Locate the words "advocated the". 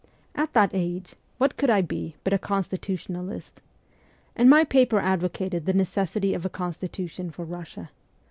4.99-5.73